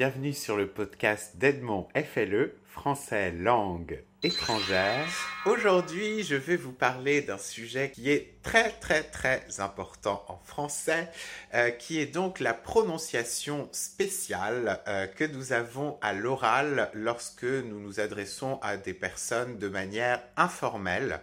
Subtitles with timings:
[0.00, 5.06] bienvenue sur le podcast d'Edmond FLE, français langue étrangère.
[5.44, 11.10] Aujourd'hui, je vais vous parler d'un sujet qui est très très très important en français,
[11.52, 17.78] euh, qui est donc la prononciation spéciale euh, que nous avons à l'oral lorsque nous
[17.78, 21.20] nous adressons à des personnes de manière informelle.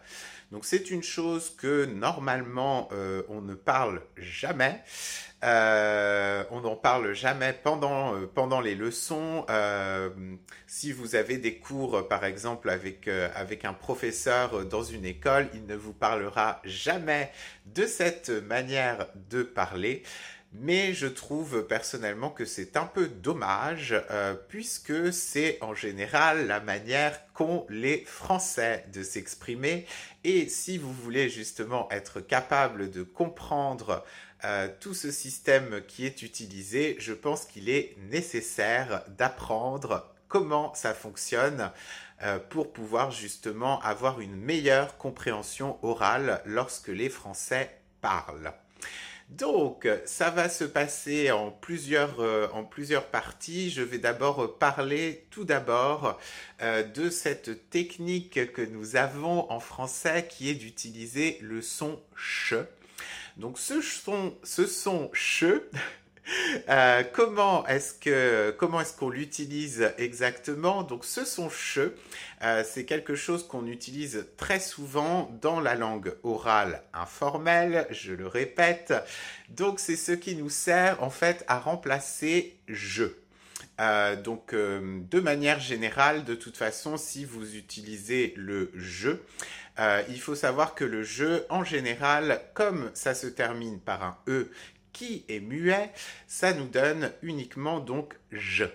[0.51, 4.81] Donc c'est une chose que normalement euh, on ne parle jamais.
[5.43, 9.45] Euh, on n'en parle jamais pendant, euh, les leçons.
[10.65, 15.75] si vous avez des cours, par exemple, avec un professeur dans une école, il ne
[15.75, 17.31] vous parlera jamais
[17.65, 20.03] de cette manière de parler
[20.53, 26.59] mais je trouve personnellement que c'est un peu dommage euh, puisque c'est en général la
[26.59, 29.85] manière qu'ont les Français de s'exprimer
[30.23, 34.03] et si vous voulez justement être capable de comprendre
[34.45, 40.93] euh, tout ce système qui est utilisé, je pense qu'il est nécessaire d'apprendre comment ça
[40.93, 41.71] fonctionne
[42.23, 48.53] euh, pour pouvoir justement avoir une meilleure compréhension orale lorsque les Français parlent.
[49.29, 53.69] Donc, ça va se passer en plusieurs, euh, en plusieurs parties.
[53.69, 56.17] Je vais d'abord parler tout d'abord
[56.61, 62.53] euh, de cette technique que nous avons en français qui est d'utiliser le son ch.
[63.35, 65.43] Donc, ce son, ce son ch,
[66.69, 70.83] euh, comment est-ce qu'on l'utilise exactement?
[70.83, 71.93] Donc ce son che,
[72.43, 78.27] euh, c'est quelque chose qu'on utilise très souvent dans la langue orale informelle, je le
[78.27, 78.93] répète.
[79.49, 83.05] Donc c'est ce qui nous sert en fait à remplacer je.
[83.79, 89.11] Euh, donc, de manière générale, de toute façon, si vous utilisez le je,
[90.09, 94.49] il faut savoir que le je, en général, comme ça se termine par un e
[94.97, 95.91] qui est muet,
[96.27, 98.65] ça nous donne uniquement donc je.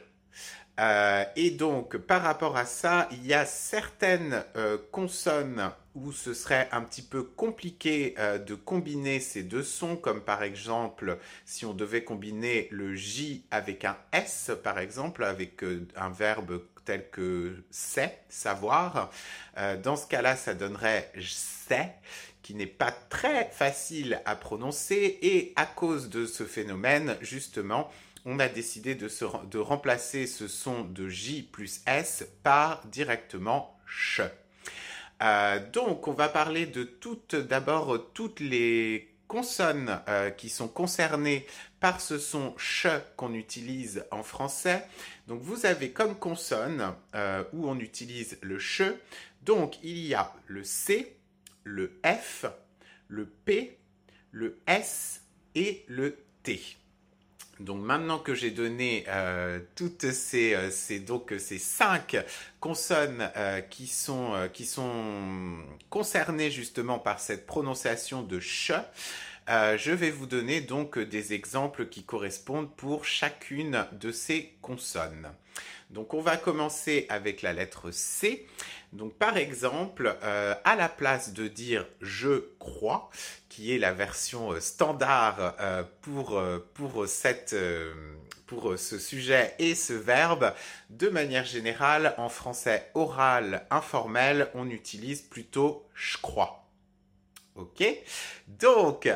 [0.81, 6.33] Euh, et donc, par rapport à ça, il y a certaines euh, consonnes où ce
[6.33, 11.67] serait un petit peu compliqué euh, de combiner ces deux sons, comme par exemple si
[11.67, 15.63] on devait combiner le J avec un S, par exemple, avec
[15.97, 19.11] un verbe tel que c'est, savoir.
[19.85, 21.95] dans ce cas-là, ça donnerait sais
[22.43, 27.91] qui n'est pas très facile à prononcer et à cause de ce phénomène, justement,
[28.25, 29.09] on a décidé de,
[29.51, 34.29] de remplacer ce son de J plus S par directement ch.
[35.23, 41.47] Euh, donc, on va parler de toutes, d'abord toutes les consonnes euh, qui sont concernées
[41.81, 44.85] par ce son ch qu'on utilise en français.
[45.27, 48.93] Donc, vous avez comme consonne euh, où on utilise le ch.
[49.43, 51.17] Donc, il y a le C,
[51.65, 52.47] le F,
[53.09, 53.79] le P,
[54.31, 55.23] le S
[55.55, 56.61] et le T.
[57.61, 62.17] Donc maintenant que j'ai donné euh, toutes ces, euh, ces cinq
[62.61, 65.59] consonnes euh, qui, sont, qui sont
[65.89, 68.73] concernées justement par cette prononciation de ch,
[69.49, 75.29] je vais vous donner donc des exemples qui correspondent pour chacune de ces consonnes.
[75.91, 78.47] Donc on va commencer avec la lettre C.
[78.93, 83.11] Donc par exemple, euh, à la place de dire je crois,
[83.49, 86.39] qui est la version euh, standard euh, pour,
[88.77, 90.53] ce sujet et ce verbe,
[90.91, 96.69] de manière générale, en français oral informel, on utilise plutôt je crois.
[97.55, 97.83] Ok?
[98.49, 99.09] Donc,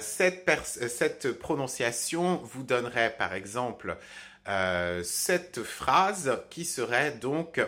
[0.00, 0.48] cette,
[0.88, 3.96] cette prononciation vous donnerait par exemple
[5.02, 7.60] cette phrase qui serait donc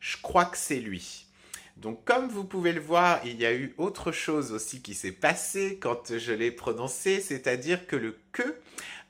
[0.00, 1.26] je crois que c'est lui.
[1.76, 5.12] Donc comme vous pouvez le voir, il y a eu autre chose aussi qui s'est
[5.12, 8.54] passé quand je l'ai prononcé, c'est-à-dire que le que,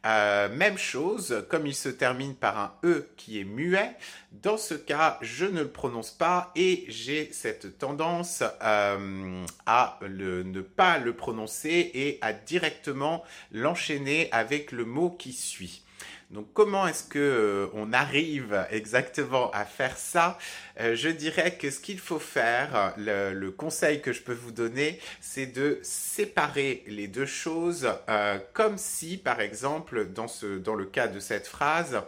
[0.07, 3.97] euh, même chose, comme il se termine par un E qui est muet,
[4.33, 10.61] dans ce cas, je ne le prononce pas et j'ai cette tendance euh, à ne
[10.63, 15.83] pas le prononcer et à directement l'enchaîner avec le mot qui suit.
[16.31, 20.39] Donc comment est-ce que euh, on arrive exactement à faire ça?
[20.79, 25.01] Euh, Je dirais que ce qu'il faut faire, le, conseil que je peux vous donner,
[25.21, 31.19] c'est de séparer les deux choses, euh, comme si, par exemple, dans, le cas de
[31.19, 32.01] cette phrase,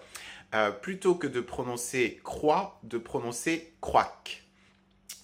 [0.83, 4.43] plutôt que de prononcer croix, de prononcer croac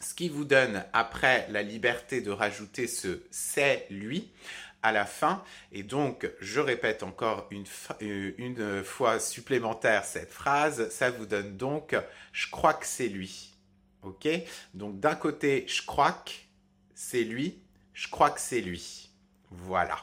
[0.01, 4.31] ce qui vous donne après la liberté de rajouter ce c'est lui
[4.83, 5.43] à la fin.
[5.73, 7.65] Et donc, je répète encore une,
[8.03, 10.89] euh, fois supplémentaire cette phrase.
[10.91, 11.97] Ça vous donne donc
[12.33, 13.55] je crois que c'est lui.
[14.03, 14.29] Ok?
[14.75, 16.33] Donc, d'un côté, je crois que
[16.95, 17.59] c'est lui.
[17.95, 19.11] Je crois que c'est lui.
[19.51, 19.99] Voilà.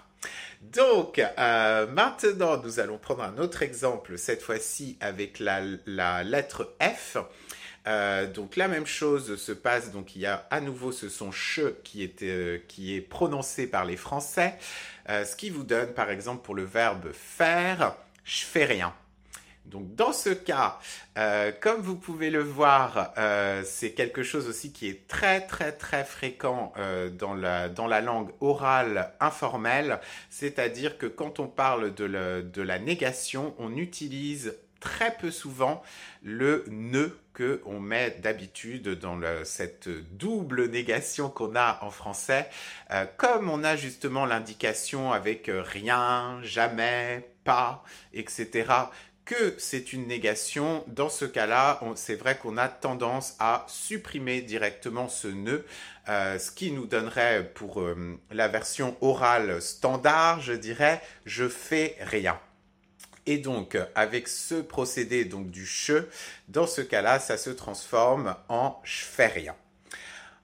[0.62, 5.62] Donc, euh, maintenant, nous allons prendre un autre exemple, cette fois-ci avec la,
[6.24, 7.18] lettre F.
[7.88, 11.32] Euh, donc la même chose se passe, donc il y a à nouveau ce son
[11.32, 14.56] che qui est, euh, qui est prononcé par les Français,
[15.08, 18.94] ce qui vous donne par exemple pour le verbe faire, je fais rien.
[19.66, 20.80] Donc dans ce cas,
[21.18, 25.72] euh, comme vous pouvez le voir, euh, c'est quelque chose aussi qui est très très
[25.72, 30.00] très fréquent euh, dans, la, dans la langue orale informelle,
[30.30, 34.56] c'est-à-dire que quand on parle de, de la négation, on utilise
[34.86, 35.84] très peu souvent
[36.24, 42.50] le ne que on met d'habitude dans cette double négation qu'on a en français,
[43.18, 47.84] comme on a justement l'indication avec rien, jamais, pas,
[48.14, 48.86] etc
[49.26, 55.10] que c'est une négation, dans ce cas-là, c'est vrai qu'on a tendance à supprimer directement
[55.10, 55.66] ce nœud,
[56.08, 61.98] euh, ce qui nous donnerait pour euh, la version orale standard, je dirais, je fais
[62.02, 62.40] rien.
[63.26, 66.08] Et donc, avec ce procédé donc du che,
[66.48, 69.56] dans ce cas-là, ça se transforme en je rien.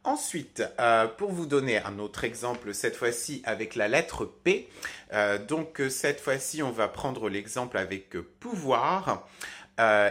[0.03, 4.67] Ensuite, euh, pour vous donner un autre exemple, cette fois-ci avec la lettre P,
[5.13, 9.27] euh, donc euh, cette fois-ci on va prendre l'exemple avec pouvoir.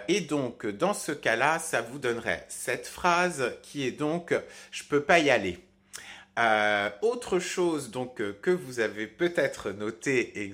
[0.08, 4.34] et donc dans ce cas-là, ça vous donnerait cette phrase qui est donc
[4.70, 5.58] je peux pas y aller.
[7.02, 10.52] Autre chose donc que vous avez peut-être noté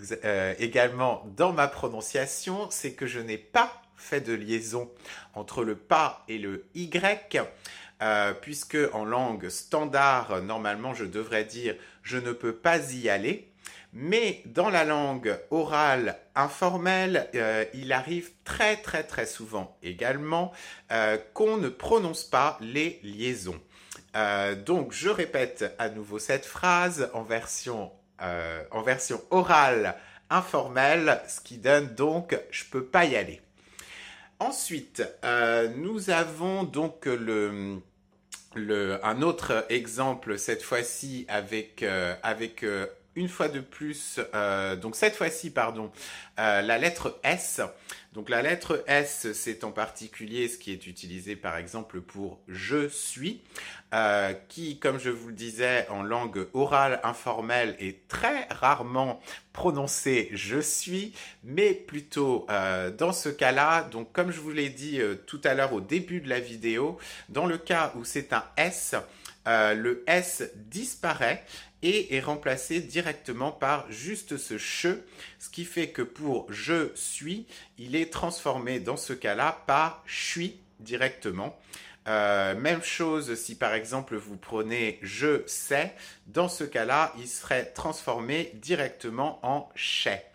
[0.59, 4.91] également dans ma prononciation, c'est que je n'ai pas fait de liaison
[5.35, 6.91] entre le pas et le y.
[8.03, 13.51] Euh, puisque en langue standard, normalement, je devrais dire je ne peux pas y aller.
[13.93, 20.53] Mais dans la langue orale informelle, euh, il arrive très très très souvent également
[20.93, 23.59] euh, qu'on ne prononce pas les liaisons.
[24.65, 29.97] Donc je répète à nouveau cette phrase en version, en version orale
[30.31, 33.41] informelle, ce qui donne donc je peux pas y aller.
[34.39, 37.81] Ensuite, euh, nous avons donc le,
[39.03, 42.87] un autre exemple, cette fois-ci avec, euh, avec euh,
[43.17, 44.21] une fois de plus,
[44.81, 45.91] donc cette fois-ci, pardon,
[46.37, 47.61] la lettre S.
[48.17, 52.89] Donc la lettre S, c'est en particulier ce qui est utilisé par exemple pour je
[52.89, 53.43] suis,
[53.93, 59.21] euh, qui, comme je vous le disais, en langue orale informelle est très rarement
[59.53, 61.13] prononcé je suis,
[61.45, 65.53] mais plutôt euh, dans ce cas-là, donc comme je vous l'ai dit euh, tout à
[65.53, 66.99] l'heure au début de la vidéo,
[67.29, 68.95] dans le cas où c'est un S,
[69.45, 71.45] le S disparaît
[71.87, 75.05] et est remplacé directement par juste ce che,
[75.39, 77.47] ce qui fait que pour je suis,
[77.79, 81.57] il est transformé dans ce cas-là par suis directement.
[82.09, 85.95] Euh, même chose si par exemple vous prenez je sais,
[86.27, 90.27] dans ce cas-là, il serait transformé directement en chais.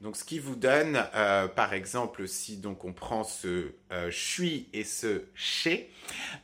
[0.00, 4.68] Donc ce qui vous donne, euh, par exemple, si donc on prend ce euh, suis
[4.72, 5.90] et ce chez,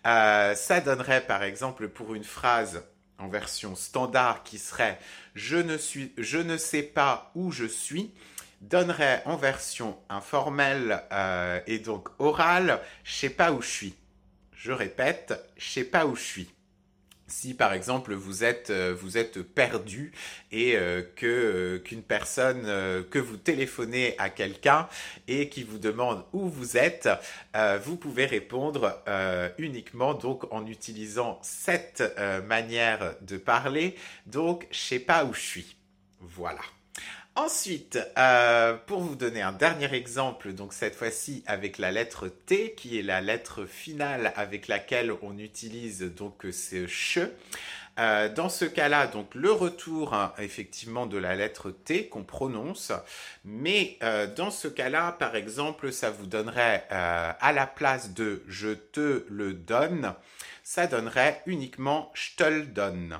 [0.04, 2.82] ça donnerait par exemple pour une phrase
[3.18, 4.98] en version standard qui serait
[5.34, 8.12] je ne, suis, je ne sais pas où je suis
[8.60, 13.94] donnerait en version informelle euh, et donc orale je sais pas où je suis.
[14.52, 16.55] Je répète, je sais pas où je suis
[17.28, 20.12] si par exemple vous êtes euh, vous êtes perdu
[20.52, 22.64] et euh, que euh, qu'une personne
[23.10, 24.88] que vous téléphonez à quelqu'un
[25.28, 27.08] et qui vous demande où vous êtes,
[27.84, 29.02] vous pouvez répondre
[29.58, 32.02] uniquement donc en utilisant cette
[32.46, 33.96] manière de parler.
[34.26, 35.76] Donc je sais pas où je suis.
[36.20, 36.60] Voilà.
[37.36, 42.72] Ensuite, euh, pour vous donner un dernier exemple, donc cette fois-ci avec la lettre T,
[42.72, 47.28] qui est la lettre finale avec laquelle on utilise donc ce che.
[47.98, 52.92] Euh, dans ce cas-là, donc le retour hein, effectivement de la lettre T qu'on prononce,
[53.44, 58.70] mais euh, dans ce cas-là, par exemple, ça vous donnerait à la place de je
[58.70, 60.14] te le donne,
[60.62, 63.18] ça donnerait uniquement je te le donne.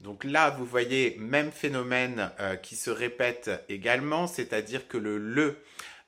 [0.00, 5.58] Donc là, vous voyez, même phénomène euh, qui se répète également, c'est-à-dire que le le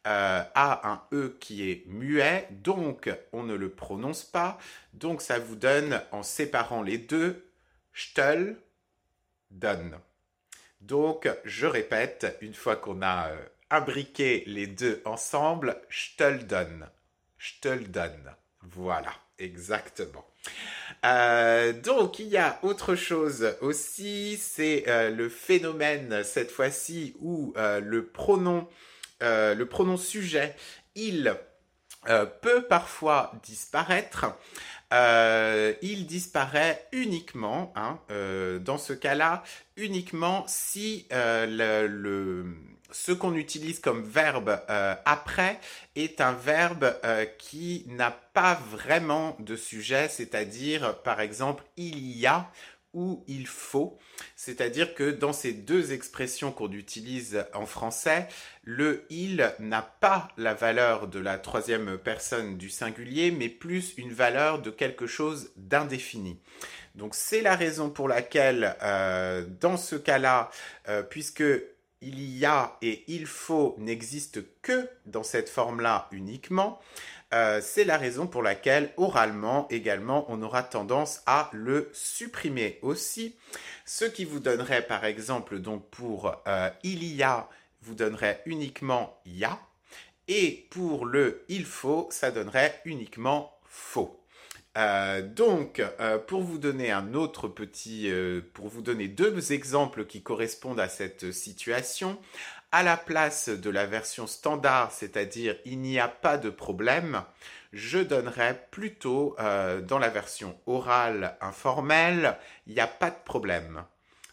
[0.06, 4.58] euh, a un e qui est muet, donc on ne le prononce pas.
[4.94, 7.50] Donc ça vous donne, en séparant les deux,
[7.92, 8.56] Stel
[9.50, 9.98] donne.
[10.80, 13.36] Donc je répète, une fois qu'on a euh,
[13.70, 16.88] imbriqué les deux ensemble, Stel donne.
[17.62, 18.34] Donne.
[18.62, 20.24] Voilà, exactement.
[21.04, 27.52] Euh, donc il y a autre chose aussi, c'est euh, le phénomène cette fois-ci où
[27.56, 28.68] euh, le pronom,
[29.20, 30.54] le pronom sujet,
[30.94, 31.34] il
[32.40, 34.26] peut parfois disparaître.
[34.92, 37.98] il disparaît uniquement, hein,
[38.60, 39.42] dans ce cas-là,
[39.76, 42.46] uniquement si le,
[42.90, 44.60] ce qu'on utilise comme verbe
[45.04, 45.60] après
[45.96, 46.94] est un verbe
[47.38, 52.50] qui n'a pas vraiment de sujet, c'est-à-dire par exemple il y a
[52.94, 53.98] ou il faut.
[54.34, 58.28] C'est-à-dire que dans ces deux expressions qu'on utilise en français,
[58.64, 64.12] le il n'a pas la valeur de la troisième personne du singulier, mais plus une
[64.12, 66.40] valeur de quelque chose d'indéfini.
[66.94, 70.50] Donc c'est la raison pour laquelle, euh, dans ce cas-là,
[70.88, 71.44] euh, puisque
[72.00, 76.80] il y a et il faut n'existe que dans cette forme-là uniquement,
[77.34, 83.36] euh, c'est la raison pour laquelle oralement également on aura tendance à le supprimer aussi.
[83.84, 87.48] Ce qui vous donnerait par exemple donc pour euh, il y a,
[87.82, 89.58] vous donnerait uniquement ya.
[90.28, 94.18] Et pour le il faut, ça donnerait uniquement faux.
[94.76, 95.82] Euh, donc,
[96.26, 98.12] pour vous donner un autre petit,
[98.52, 102.18] pour vous donner deux exemples qui correspondent à cette situation,
[102.70, 107.22] à la place de la version standard, c'est-à-dire il n'y a pas de problème,
[107.72, 113.84] je donnerais plutôt euh, dans la version orale informelle, il n'y a pas de problème.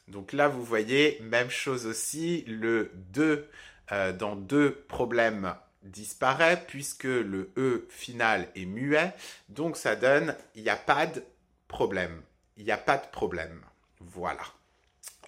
[0.08, 3.50] Donc là, vous voyez, même chose aussi, le 2
[3.92, 9.14] euh, dans deux problèmes disparaît puisque le E final est muet.
[9.50, 11.24] Donc ça donne il n'y a pas de
[11.68, 12.22] problème.
[12.58, 13.62] Il n'y a pas de problème.
[14.00, 14.44] Voilà.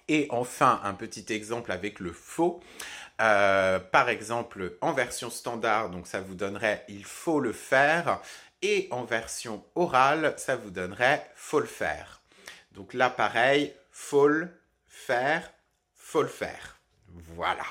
[0.08, 2.60] Et enfin, un petit exemple avec le faux.
[3.20, 8.20] Euh, par exemple, en version standard, donc ça vous donnerait il faut le faire.
[8.62, 12.22] Et en version orale, ça vous donnerait faut le faire.
[12.72, 14.48] Donc là, pareil, faut le
[14.86, 15.52] faire,
[15.94, 16.80] faut le faire.
[17.34, 17.64] Voilà.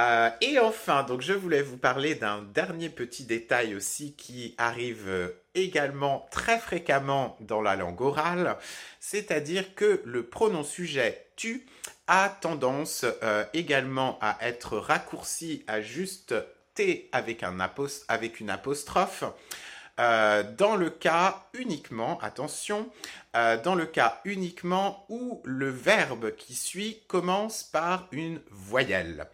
[0.00, 5.04] Euh, et enfin, donc je voulais vous parler d'un dernier petit détail aussi qui arrive
[5.08, 8.56] euh, également très fréquemment dans la langue orale,
[8.98, 11.66] c'est-à-dire que le pronom sujet tu
[12.06, 16.34] a tendance euh, également à être raccourci à juste
[16.74, 17.58] t avec, un
[18.08, 19.24] avec une apostrophe.
[19.98, 22.88] dans le cas uniquement, attention,
[23.34, 29.26] dans le cas uniquement où le verbe qui suit commence par une voyelle.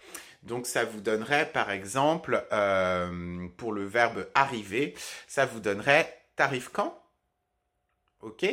[0.47, 4.95] Donc ça vous donnerait par exemple, euh, pour le verbe arriver,
[5.26, 7.03] ça vous donnerait t'arrives quand?
[8.21, 8.47] Ok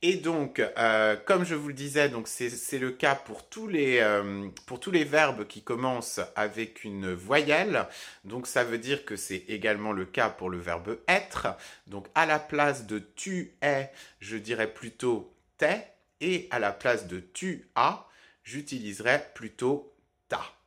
[0.00, 3.98] et donc, euh, comme je vous le disais, donc c'est le cas pour tous, les,
[3.98, 7.84] euh, pour tous les verbes qui commencent avec une voyelle.
[8.22, 11.48] Donc, ça veut dire que c'est également le cas pour le verbe être.
[11.88, 13.90] Donc, à la place de tu es,
[14.20, 15.84] je dirais plutôt t'es.
[16.20, 18.06] Et à la place de tu as,
[18.44, 19.92] j'utiliserais plutôt
[20.28, 20.57] ta.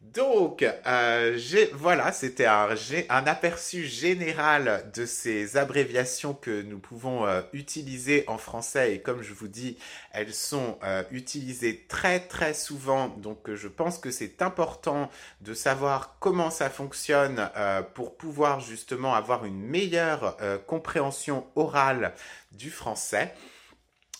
[0.00, 1.38] Donc, euh,
[1.74, 2.68] voilà, c'était un,
[3.08, 8.94] aperçu général de ces abréviations que nous pouvons euh, utiliser en français.
[8.94, 9.76] Et comme je vous dis,
[10.12, 13.08] elles sont euh, utilisées très très souvent.
[13.08, 17.50] Donc, je pense que c'est important de savoir comment ça fonctionne
[17.94, 20.36] pour pouvoir justement avoir une meilleure
[20.66, 22.14] compréhension orale
[22.52, 23.34] du français.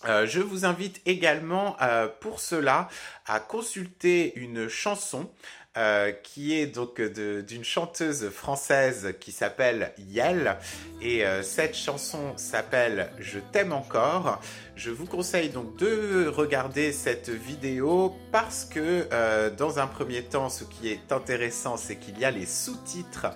[0.05, 1.77] je vous invite également
[2.21, 2.89] pour cela
[3.27, 5.31] à consulter une chanson
[5.79, 10.57] euh, qui est donc d'une chanteuse française qui s'appelle Yel.
[11.01, 14.41] Et euh, cette chanson s'appelle Je t'aime encore.
[14.75, 20.49] Je vous conseille donc de regarder cette vidéo parce que euh, dans un premier temps,
[20.49, 23.29] ce qui est intéressant, c'est qu'il y a les sous-titres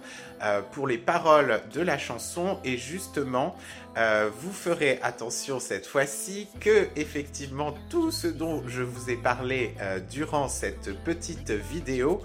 [0.72, 3.56] pour les paroles de la chanson et justement,
[3.96, 9.74] vous ferez attention cette fois-ci que effectivement tout ce dont je vous ai parlé
[10.10, 12.22] durant cette petite vidéo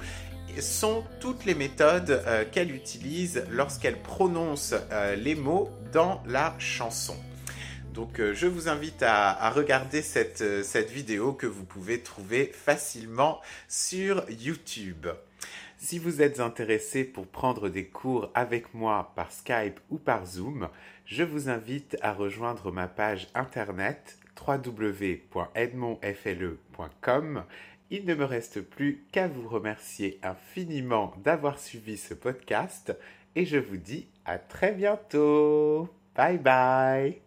[0.61, 7.15] sont toutes les méthodes euh, qu'elle utilise lorsqu'elle prononce euh, les mots dans la chanson.
[7.93, 14.23] Donc euh, je vous invite à, regarder cette vidéo que vous pouvez trouver facilement sur
[14.29, 15.07] YouTube.
[15.77, 20.69] Si vous êtes intéressé pour prendre des cours avec moi par Skype ou par Zoom,
[21.05, 27.43] je vous invite à rejoindre ma page internet www.edmondfle.com
[27.89, 32.95] il ne me reste plus qu'à vous remercier infiniment d'avoir suivi ce podcast
[33.35, 35.87] et je vous dis à très bientôt.
[36.15, 37.21] Bye bye